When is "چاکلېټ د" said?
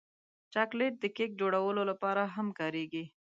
0.53-1.05